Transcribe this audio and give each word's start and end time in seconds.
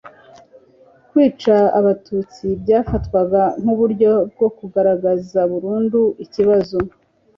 kwica 1.09 1.55
abatutsi 1.79 2.45
byafatwaga 2.61 3.41
nk'uburyo 3.61 4.11
bwo 4.31 4.47
kurangiza 4.57 5.39
burundu 5.51 6.01
ikibazo 6.25 6.77